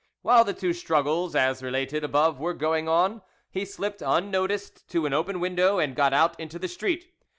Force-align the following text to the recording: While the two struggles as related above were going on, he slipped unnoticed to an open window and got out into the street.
While 0.23 0.43
the 0.43 0.55
two 0.55 0.73
struggles 0.73 1.35
as 1.35 1.61
related 1.61 2.03
above 2.03 2.39
were 2.39 2.55
going 2.55 2.89
on, 2.89 3.21
he 3.51 3.65
slipped 3.65 4.01
unnoticed 4.03 4.89
to 4.89 5.05
an 5.05 5.13
open 5.13 5.39
window 5.39 5.77
and 5.77 5.95
got 5.95 6.11
out 6.11 6.39
into 6.39 6.57
the 6.57 6.67
street. 6.67 7.13